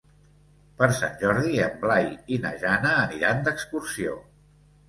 Per 0.79 0.87
Sant 0.99 1.19
Jordi 1.23 1.53
en 1.65 1.77
Blai 1.83 2.09
i 2.37 2.39
na 2.47 2.55
Jana 2.65 2.97
aniran 3.05 3.47
d'excursió. 3.49 4.21